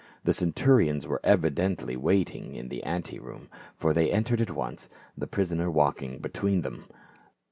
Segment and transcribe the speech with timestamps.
[0.23, 5.27] The centurions were evidently waiting in the ante room, for they entered at once, the
[5.27, 6.85] prisoner walking between thcni.